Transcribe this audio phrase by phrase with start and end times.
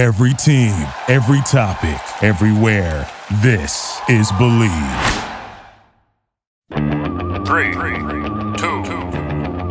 [0.00, 0.72] Every team,
[1.08, 3.06] every topic, everywhere.
[3.42, 5.26] This is Bleav.
[7.46, 7.74] Three,
[8.56, 8.80] two,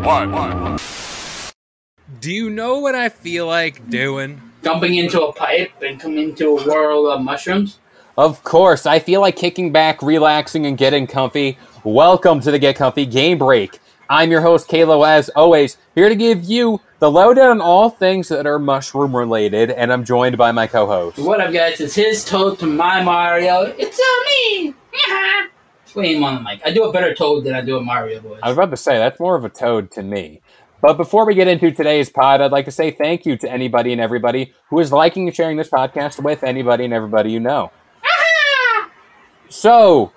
[0.03, 0.77] one.
[2.21, 4.39] Do you know what I feel like doing?
[4.63, 7.79] Jumping into a pipe and coming into a world of mushrooms.
[8.15, 11.57] Of course, I feel like kicking back, relaxing, and getting comfy.
[11.83, 13.79] Welcome to the Get Comfy Game Break.
[14.11, 18.27] I'm your host, Kayla, as always, here to give you the lowdown on all things
[18.27, 21.17] that are mushroom related, and I'm joined by my co host.
[21.17, 21.79] What up, guys?
[21.79, 23.73] It's his Toad to my Mario.
[23.77, 24.73] It's all me.
[25.95, 26.61] Him on the mic.
[26.63, 28.39] I do a better Toad than I do a Mario voice.
[28.43, 30.41] I was about to say, that's more of a toad to me.
[30.81, 33.91] But before we get into today's pod, I'd like to say thank you to anybody
[33.91, 37.71] and everybody who is liking and sharing this podcast with anybody and everybody you know.
[39.49, 40.13] So,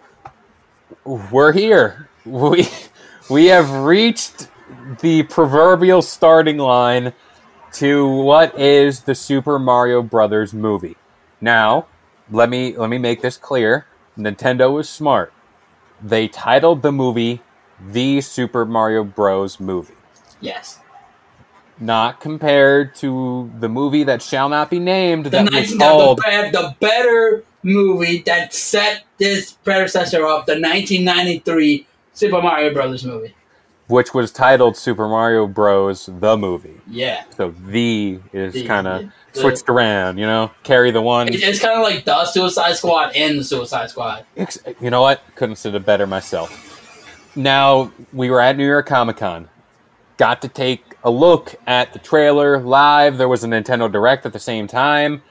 [1.05, 2.09] we're here.
[2.25, 2.69] We
[3.31, 4.49] we have reached
[5.01, 7.13] the proverbial starting line
[7.75, 10.97] to what is the Super Mario Brothers movie.
[11.41, 11.87] Now,
[12.31, 13.87] let me let me make this clear.
[14.19, 15.33] Nintendo was smart.
[16.03, 17.41] They titled the movie
[17.81, 19.59] The Super Mario Bros.
[19.61, 19.95] Movie,
[20.41, 20.81] Yes.
[21.79, 26.51] not compared to the movie that shall not be named The, that was called the,
[26.53, 33.35] the better movie that set this predecessor up, the 1993 Super Mario Brothers movie.
[33.93, 36.09] Which was titled Super Mario Bros.
[36.11, 36.81] the movie.
[36.89, 37.25] Yeah.
[37.37, 40.51] So the is kind of switched around, you know.
[40.63, 41.29] Carry the one.
[41.29, 44.25] It- It's kind of like the Suicide Squad and the Suicide Squad.
[44.37, 45.21] Ex- You know what?
[45.35, 46.51] Couldn't have said it better myself.
[47.37, 49.49] Now we were at New York Comic Con.
[50.17, 53.19] Got to take a look at the trailer live.
[53.19, 55.23] There was a Nintendo Direct at the same time,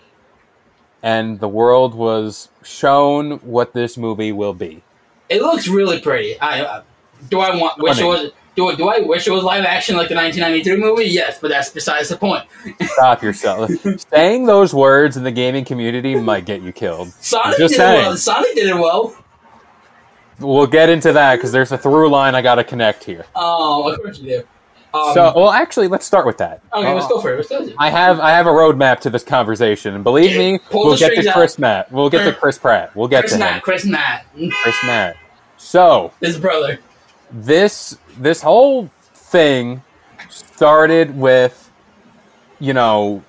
[1.01, 4.83] and the world was shown what this movie will be.
[5.29, 6.39] It looks really pretty.
[6.39, 6.83] I uh,
[7.29, 10.15] do I want Which was do, do I wish it was live action like the
[10.15, 11.05] 1993 movie?
[11.09, 12.43] Yes, but that's besides the point.
[12.81, 13.71] Stop yourself.
[14.11, 17.09] Saying those words in the gaming community might get you killed.
[17.21, 17.99] Sonic Just did saying.
[18.01, 18.17] it well.
[18.17, 19.15] Sonic did it well.
[20.39, 23.25] We'll get into that because there's a through line I got to connect here.
[23.35, 24.43] Oh, of course you do.
[24.93, 26.61] Um, so, well, actually, let's start with that.
[26.73, 27.49] okay, let's Uh, go for it.
[27.49, 27.75] It.
[27.77, 31.09] I have I have a roadmap to this conversation, and believe me, Pull we'll get
[31.09, 31.33] to strings out.
[31.35, 31.91] Chris Matt.
[31.93, 32.93] We'll get to Chris Pratt.
[32.95, 33.61] We'll get Chris to Matt, him.
[33.61, 34.25] Chris Matt,
[34.63, 35.15] Chris Matt.
[35.57, 36.79] So his brother.
[37.31, 39.83] this this whole thing
[40.29, 41.71] started with,
[42.59, 43.23] you know,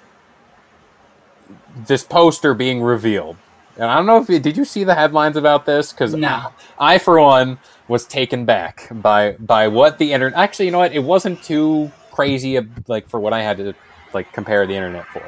[1.86, 3.36] this poster being revealed,
[3.76, 6.52] and I don't know if you, did you see the headlines about this because No.
[6.78, 10.38] I for one was taken back by by what the internet.
[10.38, 10.92] Actually, you know what?
[10.92, 13.74] It wasn't too crazy uh, like for what I had to
[14.12, 15.22] like compare the internet for.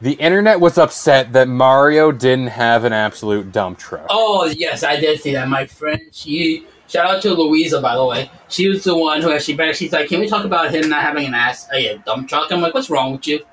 [0.00, 4.06] The internet was upset that Mario didn't have an absolute dump truck.
[4.10, 5.48] Oh yes, I did see that.
[5.48, 8.30] My friend, she shout out to Louisa by the way.
[8.48, 9.74] She was the one who actually better.
[9.74, 12.50] She's like, can we talk about him not having an ass a dump truck?
[12.52, 13.44] I'm like, what's wrong with you?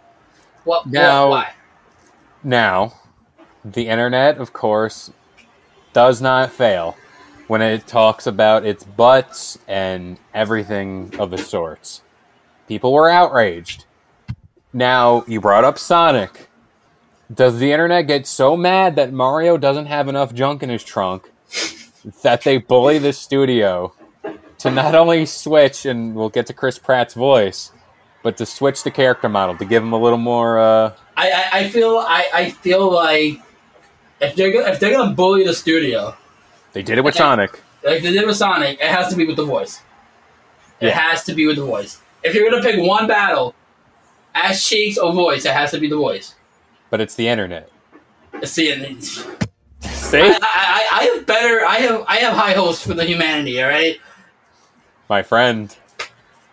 [0.63, 0.87] What?
[0.87, 1.29] No.
[1.29, 1.53] what why?
[2.43, 2.93] Now,
[3.63, 5.11] the internet, of course,
[5.93, 6.97] does not fail
[7.47, 12.01] when it talks about its butts and everything of the sorts.
[12.67, 13.85] People were outraged.
[14.71, 16.49] Now, you brought up Sonic.
[17.33, 21.31] Does the internet get so mad that Mario doesn't have enough junk in his trunk
[22.23, 23.93] that they bully the studio
[24.59, 27.71] to not only switch, and we'll get to Chris Pratt's voice,
[28.23, 31.49] but to switch the character model to give him a little more, uh, I, I,
[31.59, 33.39] I feel I, I feel like
[34.21, 36.15] if they're gonna, if they're gonna bully the studio
[36.71, 37.51] they did it with Sonic.
[37.83, 39.81] like they did it with Sonic, it has to be with the voice.
[40.79, 40.99] It Yeah.
[40.99, 41.99] has to be with the voice.
[42.23, 43.53] If you're gonna pick one battle,
[44.33, 46.35] ass cheeks or voice, it has to be the voice.
[46.89, 47.69] but it's the internet.
[48.43, 49.45] See, and I,
[50.03, 51.65] See, I, I, I have better.
[51.65, 53.61] I have I have high hopes for the humanity.
[53.61, 53.97] All right,
[55.09, 55.75] my friend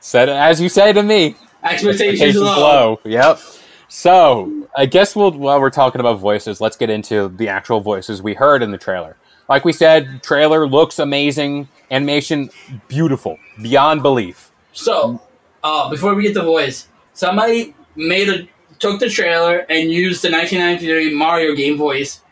[0.01, 1.37] said it as you say to me.
[1.63, 2.61] expectations Expectations low.
[2.61, 3.01] low.
[3.05, 3.41] Yep.
[3.89, 8.23] So I guess we'll while we're talking about voices, let's get into the actual voices
[8.23, 9.17] we heard in the trailer.
[9.49, 12.51] Like we said, trailer looks amazing, animation
[12.87, 14.53] beautiful beyond belief.
[14.73, 15.21] So,
[15.65, 20.31] uh, before we get the voice, somebody made a took the trailer and used the
[20.31, 22.23] 1993 Mario game voice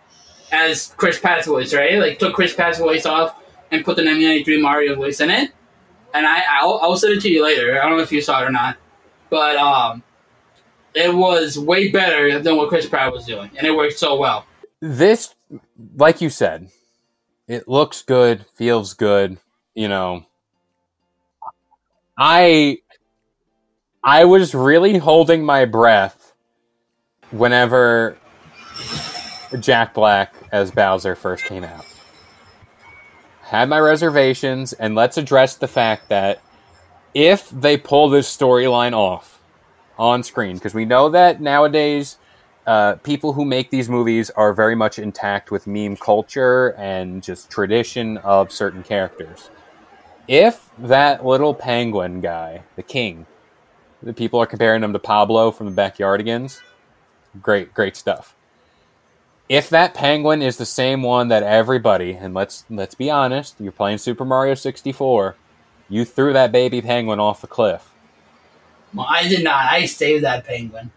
[0.53, 1.99] as Chris Pratt's voice, right?
[1.99, 5.53] Like took Chris Pratt's voice off and put the 1993 Mario voice in it.
[6.15, 7.81] And I I'll, I'll send it to you later.
[7.81, 8.77] I don't know if you saw it or not,
[9.31, 10.03] but um,
[10.95, 14.47] it was way better than what Chris Pratt was doing, and it worked so well.
[14.81, 15.35] This,
[15.97, 16.71] like you said,
[17.47, 19.39] it looks good, feels good.
[19.75, 20.25] You know,
[22.17, 22.79] I
[24.03, 26.33] I was really holding my breath
[27.31, 28.17] whenever
[29.61, 31.85] Jack Black as Bowser first came out.
[33.43, 36.43] Had my reservations, and let's address the fact that
[37.15, 39.41] if they pull this storyline off
[39.99, 42.19] on screen, because we know that nowadays
[42.67, 47.50] uh, people who make these movies are very much intact with meme culture and just
[47.50, 49.49] tradition of certain characters.
[50.29, 53.25] If that little penguin guy, the king,
[54.03, 56.61] the people are comparing him to Pablo from the Backyardigans,
[57.41, 58.37] great, great stuff.
[59.49, 63.73] If that penguin is the same one that everybody, and let's let's be honest, you're
[63.73, 65.37] playing Super Mario 64,
[65.89, 67.91] you threw that baby penguin off the cliff.
[68.93, 69.65] Well, I did not.
[69.65, 70.91] I saved that penguin.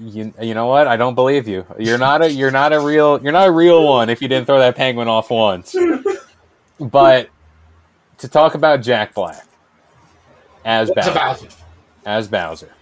[0.00, 0.86] You, you know what?
[0.86, 1.66] I don't believe you.
[1.78, 4.46] You're not a you're not a real you're not a real one if you didn't
[4.46, 5.76] throw that penguin off once.
[6.80, 7.28] But
[8.18, 9.46] to talk about Jack Black
[10.64, 11.56] as What's Bowser, about
[12.04, 12.72] as Bowser.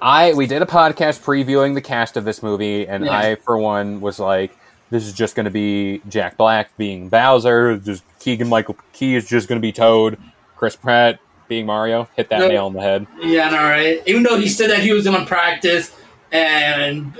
[0.00, 3.18] I we did a podcast previewing the cast of this movie, and Yeah.
[3.18, 4.56] I for one was like,
[4.90, 7.76] "This is just going to be Jack Black being Bowser.
[7.78, 10.18] Just Keegan Michael Key is just going to be Toad.
[10.56, 12.08] Chris Pratt being Mario.
[12.16, 12.48] Hit that No.
[12.48, 13.06] nail on the head.
[13.22, 14.02] Yeah, all right.
[14.06, 15.92] Even though he said that he was going to practice,
[16.32, 17.12] and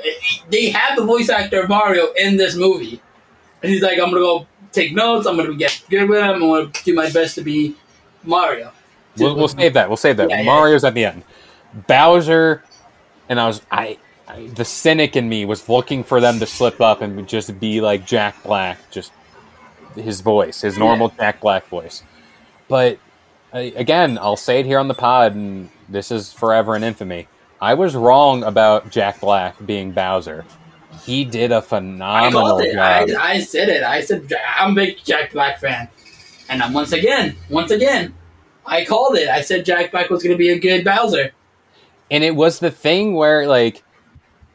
[0.50, 3.00] they have the voice actor of Mario in this movie,
[3.62, 5.26] and he's like, "I'm gonna go take notes.
[5.26, 6.28] I'm gonna get good with him.
[6.34, 7.74] I'm gonna do my best to be
[8.24, 8.72] Mario."
[9.16, 9.88] We'll, we'll save that.
[9.88, 10.28] We'll save that.
[10.28, 10.44] Yeah, yeah.
[10.44, 11.22] Mario's at the end.
[11.74, 12.62] Bowser,
[13.28, 13.98] and I was I,
[14.28, 17.80] I the cynic in me was looking for them to slip up and just be
[17.80, 19.12] like Jack Black, just
[19.94, 22.02] his voice, his normal Jack Black voice.
[22.68, 22.98] But
[23.52, 27.28] I, again, I'll say it here on the pod, and this is forever in infamy.
[27.60, 30.44] I was wrong about Jack Black being Bowser.
[31.04, 32.74] He did a phenomenal it.
[32.74, 33.10] job.
[33.18, 33.82] I, I said it.
[33.82, 35.88] I said I'm a big Jack Black fan,
[36.48, 38.14] and I'm once again, once again,
[38.64, 39.28] I called it.
[39.28, 41.32] I said Jack Black was going to be a good Bowser.
[42.10, 43.82] And it was the thing where like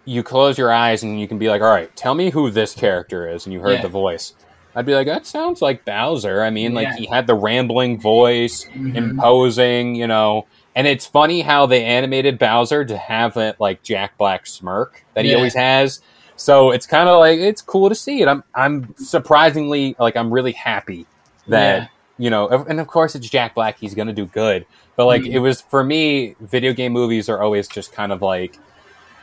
[0.05, 2.73] you close your eyes and you can be like all right tell me who this
[2.73, 3.81] character is and you heard Yeah.
[3.83, 4.33] the voice
[4.75, 8.65] i'd be like that sounds like bowser i mean like he had the rambling voice
[8.73, 8.95] Mhm.
[8.95, 14.17] imposing you know and it's funny how they animated bowser to have that like jack
[14.17, 15.37] black smirk that he Yeah.
[15.37, 16.01] always has
[16.37, 20.31] so it's kind of like it's cool to see it i'm i'm surprisingly like i'm
[20.33, 21.05] really happy
[21.47, 21.87] that Yeah.
[22.21, 24.65] You know and of course it's jack black he's gonna do good
[24.95, 25.33] but like Mhm.
[25.33, 28.57] it was for me video game movies are always just kind of like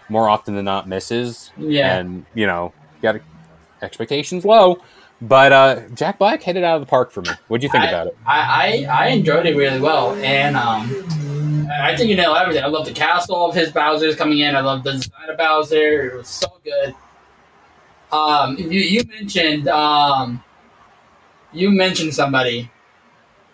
[0.08, 1.96] more often than not misses Yeah.
[1.98, 2.72] and you know
[3.02, 3.16] got
[3.82, 4.78] expectations low
[5.20, 7.84] but uh jack black hit it out of the park for me what'd you think
[7.84, 11.04] I- about it I, I, I enjoyed it really well, and um,
[11.82, 12.64] I think you know everything.
[12.64, 14.56] I love the castle of his Bowser's coming in.
[14.56, 16.10] I love the design of Bowser.
[16.12, 16.94] It was so good.
[18.12, 20.42] Um, you, you mentioned um,
[21.52, 22.70] you mentioned somebody.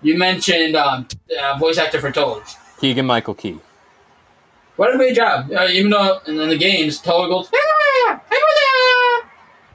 [0.04, 1.08] You mentioned um,
[1.40, 2.42] uh, voice actor for Toad.
[2.78, 3.58] keegan michael key
[4.76, 5.50] What a great job!
[5.50, 7.50] Uh, even though in, in the games Toad goes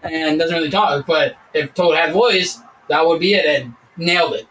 [0.03, 4.33] and doesn't really talk, but if Toad had voice, that would be it and nailed
[4.35, 4.47] it.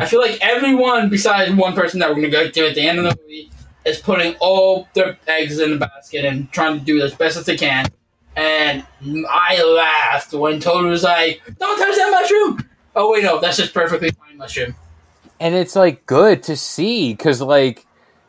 [0.00, 2.98] I feel like everyone besides one person that we're gonna go to at the end
[3.00, 3.50] of the movie
[3.84, 7.46] is putting all their eggs in the basket and trying to do as best as
[7.46, 7.86] they can.
[8.36, 13.58] And I laughed when Toad was like, "Don't touch that mushroom." Oh wait, no, that's
[13.58, 14.74] just perfectly fine mushroom.
[15.38, 17.86] and it's like good to see because like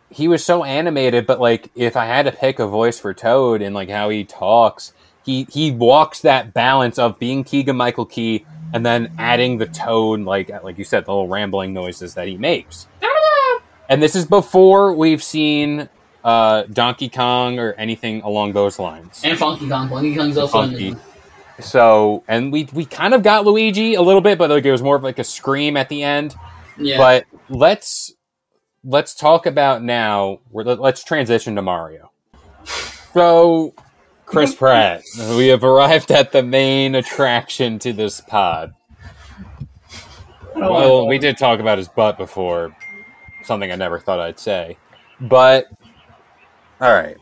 [0.10, 3.62] he was so animated but like if i had to pick a voice for toad
[3.62, 4.94] and like how he talks
[5.26, 10.24] he he walks that balance of being keegan michael key and then adding the tone
[10.26, 12.88] like like you said the little rambling noises that he makes
[13.90, 15.88] and this is before we've seen
[16.24, 19.90] uh donkey kong or anything along those lines And Funky Kong.
[19.90, 20.96] Funky Kong's also in Funky.
[21.58, 21.66] There.
[21.66, 24.82] so and we we kind of got luigi a little bit but like it was
[24.82, 26.36] more of like a scream at the end
[26.78, 26.98] Yeah.
[26.98, 28.14] but let's
[28.84, 30.40] let's talk about now.
[30.54, 32.12] Let's transition to Mario.
[33.14, 33.74] So,
[34.26, 38.74] Chris Pratt, we have arrived at the main attraction to this pod.
[40.56, 42.74] I don't wanna Well, we did talk about his butt before,
[43.44, 44.78] something I never thought I'd say.
[45.20, 45.68] But,
[46.80, 47.18] all right.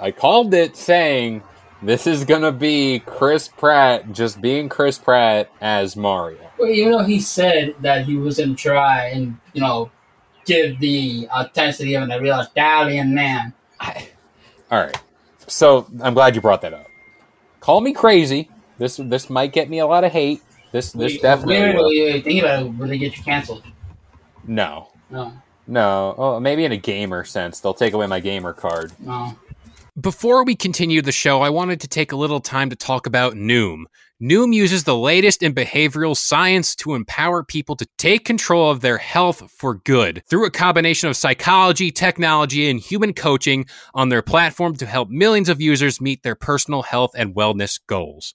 [0.00, 1.42] I called it saying
[1.86, 6.50] this is going to be Chris Pratt just being Chris Pratt as Mario.
[6.58, 9.92] Well, even though he said that he was to try and, you know,
[10.44, 13.52] give the intensity of an real Italian man.
[13.78, 14.08] I,
[14.70, 15.00] all right.
[15.46, 16.88] So I'm glad you brought that up.
[17.60, 18.50] Call me crazy.
[18.78, 20.42] This this might get me a lot of hate.
[20.72, 21.90] This this definitely we will.
[21.90, 23.62] really think about it, will they get you canceled?
[24.44, 25.32] no No,
[25.68, 26.14] no.
[26.18, 28.92] Oh, maybe in a gamer sense, they'll take away my gamer card.
[28.98, 29.36] no.
[29.98, 33.32] Before we continue the show, I wanted to take a little time to talk about
[33.32, 33.84] Noom.
[34.22, 38.98] Noom uses the latest in behavioral science to empower people to take control of their
[38.98, 44.76] health for good through a combination of psychology, technology, and human coaching on their platform
[44.76, 48.34] to help millions of users meet their personal health and wellness goals.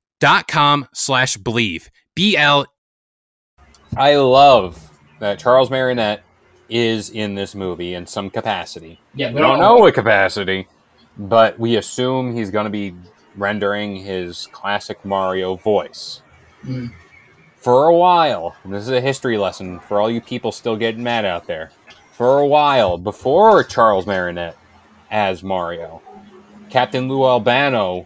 [0.21, 1.89] dot com slash bleav.
[2.15, 2.65] B L.
[3.97, 6.23] I love that Charles Martinet
[6.69, 9.01] is in this movie in some capacity.
[9.13, 10.65] Yeah, we We don't know what capacity,
[11.17, 12.95] but we assume he's going to be
[13.35, 16.21] rendering his classic Mario voice.
[16.63, 16.93] Mm.
[17.57, 21.03] For a while, and this is a history lesson for all you people still getting
[21.03, 21.71] mad out there.
[22.13, 24.55] For a while, before Charles Martinet
[25.11, 26.01] as Mario,
[26.69, 28.05] Captain Lou Albano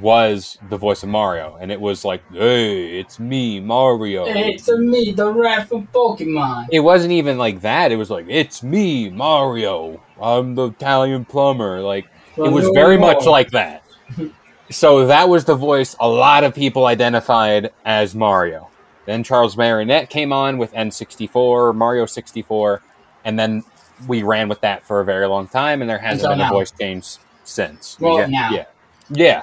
[0.00, 5.12] was the voice of Mario, and it was like, "Hey, it's me, Mario." It's me,
[5.12, 6.66] the rat from Pokemon.
[6.70, 7.92] It wasn't even like that.
[7.92, 10.00] It was like, "It's me, Mario.
[10.20, 12.06] I'm the Italian plumber." Like
[12.36, 13.82] it was very much like that.
[14.70, 18.70] So that was the voice a lot of people identified as Mario.
[19.04, 22.80] Then Charles Martinet came on with N64, Mario 64,
[23.26, 23.64] and then
[24.06, 26.58] we ran with that for a very long time, and there hasn't Until been a
[26.58, 27.98] voice change since.
[28.00, 28.50] Well, yeah, now.
[28.50, 28.64] yeah,
[29.10, 29.42] yeah.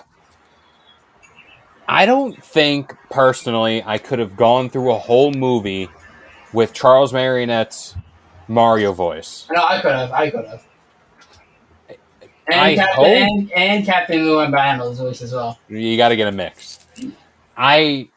[1.91, 5.89] I don't think personally I could have gone through a whole movie
[6.53, 7.95] with Charles Martinet's
[8.47, 9.47] Mario voice.
[9.51, 10.11] No, I could have.
[10.11, 10.67] I could have.
[12.51, 15.57] And, I Captain, hope- and, and Captain Lou Albano's voice as well.
[15.67, 16.85] You got to get a mix.
[17.57, 18.09] I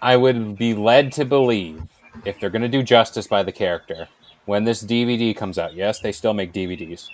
[0.00, 1.82] I would be led to believe
[2.24, 4.06] if they're going to do justice by the character
[4.44, 5.74] when this DVD comes out.
[5.74, 7.08] Yes, they still make DVDs.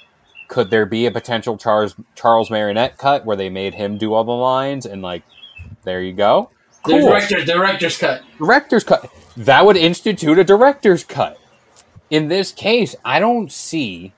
[0.48, 4.24] Could there be a potential Charles Charles Martinet cut where they made him do all
[4.24, 5.22] the lines and like
[5.84, 6.50] there you go?
[6.84, 7.08] The Cool.
[7.08, 8.22] director's cut.
[8.38, 9.10] director's cut.
[9.36, 11.38] That would institute a director's cut.
[12.10, 14.12] In this case, I don't see.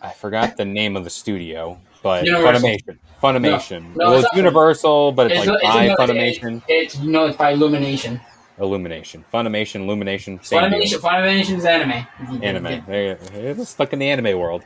[0.00, 2.68] I forgot the name of the studio, but Universal.
[2.68, 2.98] Funimation.
[3.22, 3.82] Funimation.
[3.96, 6.62] No, no, well, it's it's Universal, but it's, It's, like it's, by no, Funimation.
[6.68, 8.20] It's, it's no, it's by Illumination.
[8.60, 9.24] Illumination.
[9.32, 10.88] Funimation, Illumination, Funimation.
[10.90, 11.00] deal.
[11.00, 12.06] Funimation's anime.
[12.42, 12.82] Anime.
[12.86, 14.62] They're stuck in the anime world.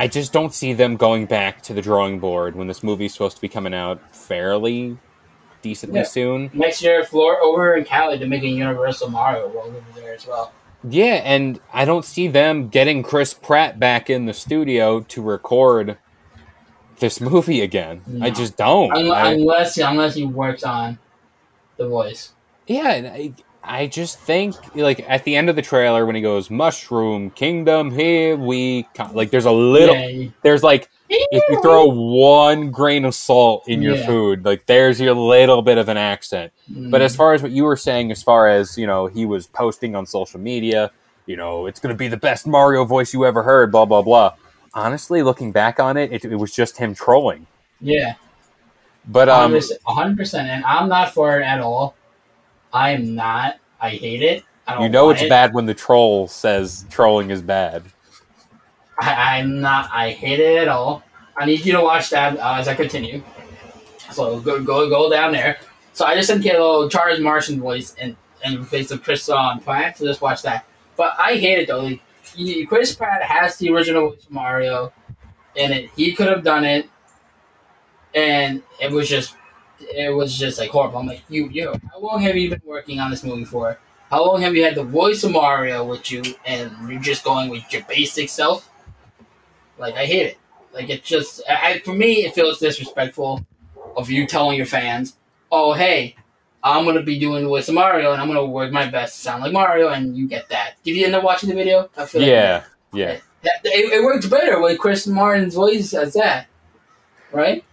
[0.00, 3.36] I, just don't see them going back to the drawing board when this movie's supposed
[3.36, 4.96] to be coming out fairly
[5.62, 6.04] decently Yeah.
[6.06, 6.50] soon.
[6.54, 10.26] Next year, Floor over in Cali to make a Universal Mario World over there as
[10.26, 10.52] well.
[10.88, 15.98] Yeah, and I don't see them getting Chris Pratt back in the studio to record
[16.98, 18.00] this movie again.
[18.22, 18.90] I just don't.
[18.96, 20.98] Un- I- unless unless he works on
[21.76, 22.32] the voice.
[22.66, 26.22] yeah, and I, I just think like at the end of the trailer when he
[26.22, 29.14] goes Mushroom Kingdom, here we come.
[29.14, 33.82] Like there's a little, Yeah, there's like if you throw one grain of salt in
[33.82, 34.06] your Yeah.
[34.06, 36.52] food, like there's your little bit of an accent.
[36.72, 36.90] Mm.
[36.90, 39.46] But as far as what you were saying, as far as you know, he was
[39.46, 40.90] posting on social media,
[41.26, 44.02] you know, it's going to be the best Mario voice you ever heard, blah blah
[44.02, 44.34] blah.
[44.72, 47.46] Honestly, looking back on it, it, it was just him trolling.
[47.80, 48.14] yeah,
[49.06, 51.94] But um, hundred percent, and I'm not for it at all.
[52.72, 53.58] I am not.
[53.80, 54.44] I hate it.
[54.66, 55.28] I don't you know it's it.
[55.28, 57.84] bad when the troll says trolling is bad.
[59.00, 59.90] I, I'm not.
[59.92, 61.02] I hate it at all.
[61.36, 63.22] I need you to watch that uh, as I continue.
[64.12, 65.58] So go go go down there.
[65.92, 69.98] So I just sent little Charles Martinet voice and and replace the Chris um, Pratt.
[69.98, 70.66] So just watch that.
[70.96, 71.80] But I hate it though.
[71.80, 72.02] Like,
[72.34, 74.92] he- Chris Pratt has the original Mario
[75.56, 75.90] in it.
[75.96, 76.88] He could have done it,
[78.14, 79.34] and it was just
[79.80, 80.98] it was just like horrible.
[80.98, 81.72] I'm like, you you.
[81.92, 83.78] How long have you been working on this movie for?
[84.10, 87.48] How long have you had the voice of Mario with you, and you're just going
[87.48, 88.68] with your basic self?
[89.78, 90.38] Like I hate it.
[90.72, 93.44] Like it just, I, for me, it feels disrespectful
[93.96, 95.16] of you telling your fans,
[95.50, 96.14] "Oh, hey,
[96.62, 99.20] I'm gonna be doing the voice of Mario, and I'm gonna work my best to
[99.20, 100.74] sound like Mario," and you get that.
[100.84, 101.88] Did you end up watching the video?
[101.96, 103.18] I feel like- Yeah, yeah.
[103.42, 106.46] That, it, it works better with Chris Martin's voice as that,
[107.32, 107.64] right?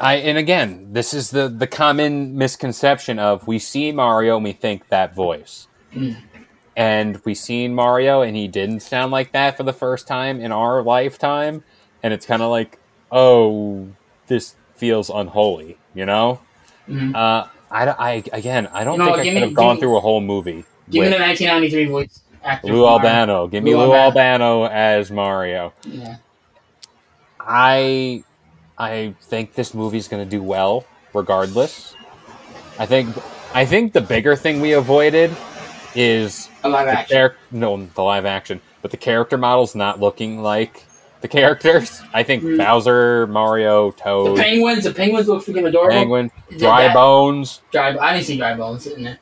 [0.00, 4.52] I and again, this is the the common misconception of we see Mario and we
[4.52, 5.68] think that voice.
[5.94, 6.16] Mm.
[6.76, 10.50] And we seen Mario and he didn't sound like that for the first time in
[10.50, 11.62] our lifetime
[12.02, 12.78] and it's kind of like,
[13.12, 13.88] "Oh,
[14.26, 16.40] this feels unholy," you know?
[16.88, 17.14] Mhm.
[17.14, 19.96] Uh I, I again, I don't No, think I could me, have gone me- through
[19.96, 22.72] a whole movie Give me the 1993 voice actor.
[22.72, 22.84] Lou.
[22.86, 23.46] Albano.
[23.46, 24.64] Give me Lou Lou Albano.
[24.64, 25.72] Albano as Mario.
[25.84, 26.16] Yeah.
[27.40, 28.22] I
[28.78, 31.94] I think this movie's going to do well regardless.
[32.78, 33.14] I think
[33.54, 35.30] I think the bigger thing we avoided
[35.94, 37.16] is the action.
[37.16, 40.84] char- no the live action, but the character models not looking like
[41.20, 42.02] the characters.
[42.12, 42.58] I think Mm.
[42.58, 45.92] Bowser, Mario, The Toad, penguins, the penguins look freaking adorable.
[45.92, 47.60] Penguin, Dry that- Bones.
[47.70, 49.18] Dry, I didn't see dry bones in there.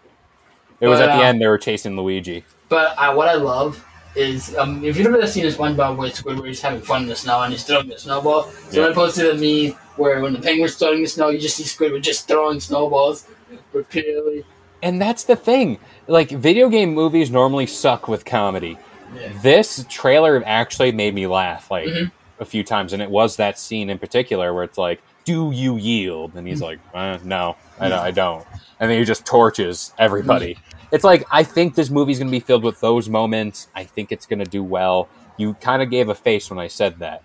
[0.81, 2.45] It was But, at the uh, end they were chasing Luigi.
[2.71, 6.11] But I, what I love is um, if you've ever seen this one SpongeBob where
[6.11, 8.45] Squidward's having fun in the snow and he's throwing the snowball.
[8.71, 8.89] So Yeah.
[8.91, 12.03] I posted a meme where when the penguin's throwing the snow, you just see Squidward
[12.03, 13.27] just throwing snowballs
[13.73, 14.45] repeatedly.
[14.83, 15.79] And that's the thing.
[16.09, 18.77] Like video game movies normally suck with comedy.
[19.15, 19.33] Yeah.
[19.43, 22.11] This trailer actually made me laugh like Mhm.
[22.41, 25.77] a few times, and it was that scene in particular where it's like, "Do you
[25.77, 26.65] yield?" And he's Mm.
[26.65, 28.47] like, uh, "No, I don't, I don't."
[28.81, 30.59] And then he just torches everybody.
[30.91, 33.69] It's like I think this movie's going to be filled with those moments.
[33.75, 35.09] I think it's going to do well.
[35.39, 37.23] You kind of gave a face when I said that.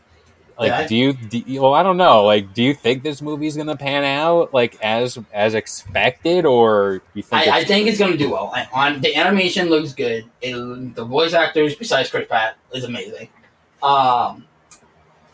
[0.59, 0.87] Like, Yeah.
[0.87, 1.13] do you?
[1.13, 2.23] Do you well, I don't know.
[2.23, 7.01] Like, do you think this movie's going to pan out like as as expected, or
[7.13, 7.47] you think?
[7.47, 8.51] I, I think it's gonna do well.
[8.55, 10.25] I- On the animation looks good.
[10.41, 13.27] It, the voice actors, besides Chris Pratt, is amazing.
[13.83, 14.45] Um,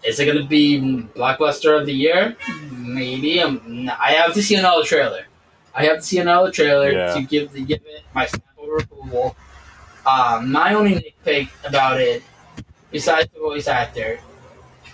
[0.05, 0.79] is it gonna be
[1.15, 2.35] blockbuster of the year?
[2.71, 3.41] Maybe.
[3.41, 5.25] Um, I have to see another trailer.
[5.75, 7.13] I have to see another trailer Yeah.
[7.13, 9.35] to give to give it my stamp of approval.
[10.05, 10.95] Um, my only
[11.25, 12.23] nitpick about it,
[12.91, 14.19] besides the voice actor,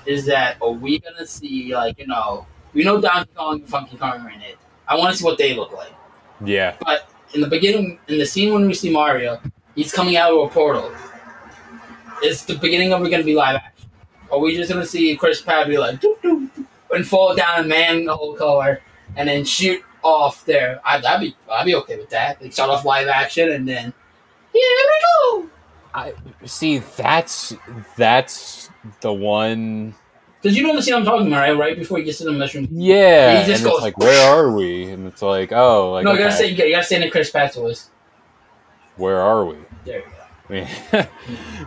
[0.06, 3.98] is that are we gonna see like you know we know Donkey Kong and Funky
[3.98, 4.58] Kong are in it.
[4.88, 5.94] I want to see what they look like
[6.44, 6.75] yeah.
[6.80, 9.42] But in the beginning, in the scene when we see Mario,
[9.75, 10.92] he's coming out of a portal.
[12.24, 13.78] Is the beginning of it going to be live action?
[14.31, 17.35] Are we just going to see Chris Pratt be like, doop, doop, doop, and fall
[17.35, 18.81] down and manhole the whole color,
[19.15, 20.79] and then shoot off there?
[20.85, 22.42] I, I'd be, I'd be okay with that.
[22.42, 23.94] Like start off live action and then,
[24.53, 25.50] here we go.
[25.94, 26.13] I
[26.46, 26.79] see.
[26.98, 27.55] That's
[27.98, 28.70] that's
[29.01, 29.96] the one.
[30.42, 31.57] Because you know the scene I'm talking about, right?
[31.57, 32.68] Right before he gets to the mushroom.
[32.72, 34.83] Yeah, He just and goes- it's like, where are we?
[34.92, 36.96] And it's like, oh, like, no, you gotta okay, say, you gotta, you gotta say
[36.98, 37.89] in the Chris Pratt's voice.
[38.98, 39.57] where are we?
[39.83, 40.19] There you go.
[40.50, 40.53] I
[40.94, 41.07] mean,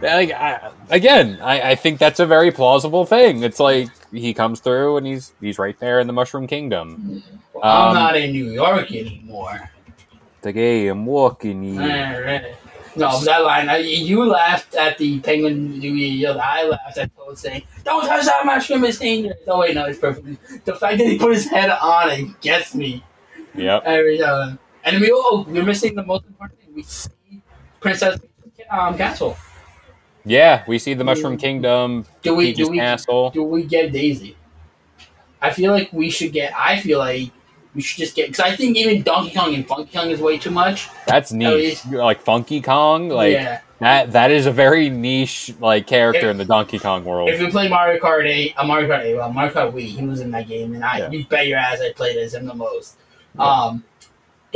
[0.02, 3.42] like, I, again, I, I think that's a very plausible thing.
[3.42, 7.22] It's like he comes through and he's he's right there in the Mushroom Kingdom.
[7.54, 9.70] Well, I'm Um, not in New York anymore.
[10.42, 11.78] The game walking.
[11.78, 12.56] Alright.
[12.94, 17.38] No, that line, I, you laughed at the penguin, you yelled, I laughed at Toad
[17.38, 19.38] saying, Don't touch that mushroom, it's dangerous.
[19.46, 20.64] Oh, wait, no, it's perfect.
[20.66, 23.02] The fact that he put his head on it gets me
[23.54, 23.84] Yep.
[23.86, 24.58] every time.
[24.84, 26.74] And we, oh, we're missing the most important thing.
[26.74, 27.08] We see
[27.80, 28.20] Princess
[28.72, 29.36] um, Castle.
[30.24, 33.30] Yeah, we see the Mushroom Kingdom, Do we, Peach's do we, Castle.
[33.30, 34.36] do we get Daisy?
[35.40, 37.32] I feel like we should get, I feel like
[37.74, 40.38] we should just get, because I think even Donkey Kong and Funky Kong is way
[40.38, 40.88] too much.
[41.06, 41.84] That's niche.
[41.86, 43.60] Like Funky Kong, like yeah.
[43.80, 44.12] that.
[44.12, 47.28] That is a very niche like character in the Donkey Kong world.
[47.30, 50.06] If you play Mario Kart 8, uh, Mario Kart 8, well, Mario Kart Wii, he
[50.06, 51.10] was in that game, and I, Yeah.
[51.10, 52.96] you bet your ass I played as him the most.
[53.38, 53.82] Um,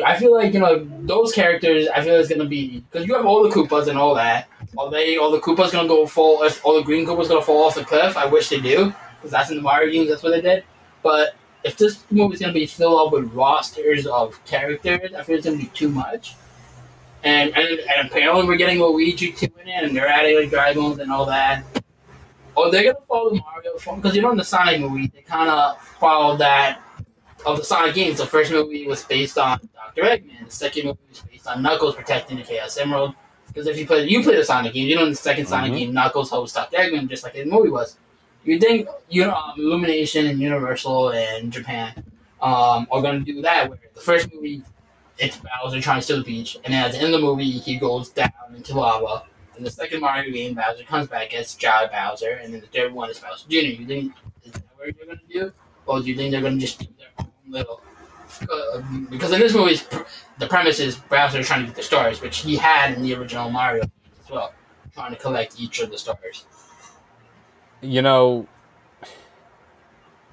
[0.04, 1.88] I feel like you know those characters.
[1.88, 4.48] I feel it's gonna be because you have all the Koopas and all that.
[4.76, 6.46] Are they all the Koopas gonna go fall?
[6.64, 8.16] All the green Koopas gonna fall off the cliff?
[8.16, 10.10] I wish they do because that's in the Mario games.
[10.10, 10.64] That's what they did.
[11.02, 15.46] But if this movie's gonna be filled up with rosters of characters, I feel it's
[15.46, 16.34] gonna be too much.
[17.24, 20.98] And and, and apparently we're getting Luigi too in it, and they're adding like dragons
[20.98, 21.64] and all that.
[22.54, 25.50] Or they're gonna follow the Mario because you know in the Sonic movie they kind
[25.50, 26.80] of followed that
[27.44, 28.18] of the Sonic games.
[28.18, 29.60] The first movie was based on
[29.96, 30.08] Dr.
[30.08, 30.44] Eggman.
[30.46, 33.14] The second movie is based on Knuckles protecting the Chaos Emerald.
[33.48, 35.72] Because if you play you play the Sonic game, you know in the 2nd Sonic
[35.72, 35.78] Mhm.
[35.78, 36.76] game Knuckles hosts Dr.
[36.76, 37.96] Eggman just like the movie was.
[38.44, 42.04] You think you know um, Illumination and Universal and Japan
[42.42, 44.62] um, are gonna do that where the first movie
[45.18, 47.50] it's Bowser trying to steal the beach, and then at the end of the movie
[47.50, 49.24] he goes down into lava.
[49.56, 52.92] In the second Mario game, Bowser comes back as Jolly Bowser, and then the third
[52.92, 53.56] one is Bowser Jr.
[53.80, 54.12] You think
[54.44, 55.52] is that what they're gonna do,
[55.86, 57.80] or do you think they're gonna just do their own little?
[58.42, 59.78] Uh, because in this movie,
[60.38, 63.50] the premise is Bowser trying to get the stars, which he had in the original
[63.50, 64.52] Mario as well,
[64.94, 66.44] trying to collect each of the stars.
[67.80, 68.46] you know,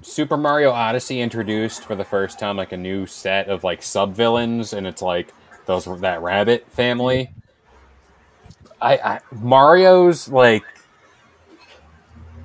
[0.02, 4.14] Super Mario Odyssey introduced for the first time like a new set of like sub
[4.14, 5.32] villains, and it's like
[5.66, 7.30] those that rabbit family.
[8.80, 10.64] I, I Mario's like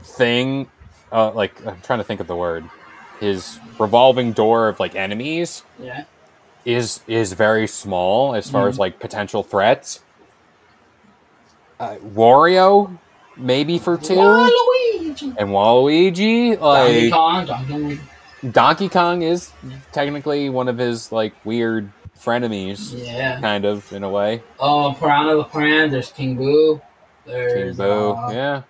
[0.01, 0.69] thing,
[1.11, 2.69] uh, like I'm trying to think of the word,
[3.19, 6.03] his revolving door of like enemies Yeah.
[6.65, 10.01] is is very small as far as like potential threats.
[11.79, 12.97] Uh, Wario,
[13.37, 15.33] maybe for two, Waluigi.
[15.37, 17.45] and Waluigi, Donkey like Kong.
[17.45, 17.99] Donkey Kong.
[18.51, 19.51] Donkey Kong is
[19.91, 23.39] technically one of his like weird frenemies, Yeah.
[23.39, 24.43] kind of in a way.
[24.59, 25.89] Oh, Piranha the Pran.
[25.89, 26.81] There's King Boo.
[27.25, 28.61] There's King Boo, uh, yeah.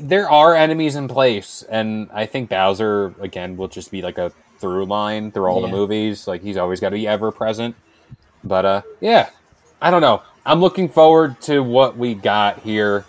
[0.00, 4.32] There are enemies in place, and I think Bowser again will just be like a
[4.58, 6.26] through line through all the movies.
[6.26, 7.74] Like he's always got to be ever present.
[8.44, 9.30] But uh, yeah,
[9.80, 10.22] I don't know.
[10.46, 13.04] I'm looking forward to what we got here.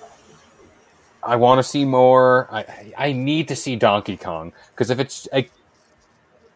[1.23, 2.47] I want to see more.
[2.51, 5.51] I I I need to see Donkey Kong because if it's like,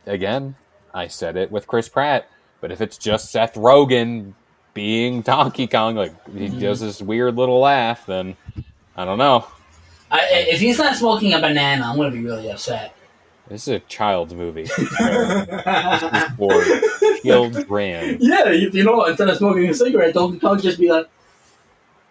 [0.05, 0.55] again,
[0.93, 2.27] I said it with Chris Pratt,
[2.59, 4.33] but if it's just Seth Rogen
[4.73, 6.59] being Donkey Kong, like he Mm-hmm.
[6.59, 8.35] does this weird little laugh, then
[8.95, 9.47] I don't know.
[10.11, 12.93] I, if he's not smoking a banana, I'm gonna be really upset.
[13.49, 14.65] This is a child's movie
[16.37, 16.63] for
[17.23, 18.17] children.
[18.19, 21.07] Yeah, you, you know, what, instead of smoking a cigarette, Donkey Kong just be like,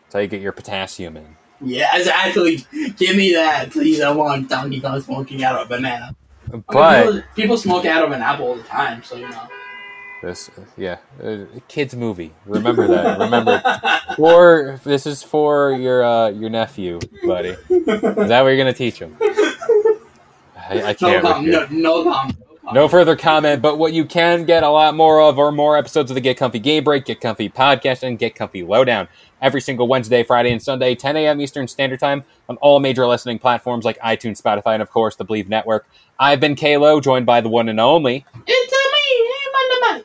[0.05, 1.37] That's how you get your potassium in.
[1.61, 2.65] yeah, exactly.
[2.97, 4.01] Give me that, please.
[4.01, 6.17] I want Donkey Kong smoking out of a banana.
[6.49, 9.29] I mean, But people, people smoke out of an apple all the time, so you
[9.29, 9.43] know.
[10.23, 12.33] This, yeah, uh, kids movie.
[12.47, 13.19] Remember that.
[13.19, 13.63] Remember,
[14.19, 17.51] or this is for your uh, your nephew, buddy.
[17.51, 19.17] Is that what you're gonna teach him?
[19.21, 21.23] I, I can't.
[21.23, 21.55] comment.
[21.55, 21.83] with you.
[21.83, 22.37] No, no comment.
[22.73, 26.11] No further comment, but what you can get a lot more of are more episodes
[26.11, 29.07] of the Get Comfy Game Break, Get Comfy Podcast, and Get Comfy Lowdown
[29.41, 31.41] every single Wednesday, Friday, and Sunday, 10 a.m.
[31.41, 35.25] Eastern Standard Time on all major listening platforms like iTunes, Spotify, and of course the
[35.25, 35.87] Bleav Network.
[36.19, 40.05] I've been Kalo, joined by the one and only, It's a me, hey, man,